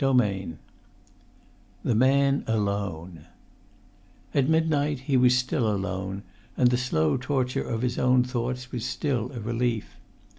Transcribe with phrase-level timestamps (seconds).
[0.01, 0.57] [Pg 45] V
[1.89, 3.27] THE MAN ALONE
[4.33, 6.23] At midnight he was still alone,
[6.57, 9.97] and the slow torture of his own thoughts was still a relief.